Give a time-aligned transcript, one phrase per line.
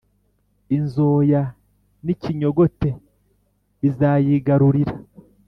[0.77, 1.41] Inzoya
[2.05, 2.89] n ikinyogote
[3.79, 4.95] bizayigarurira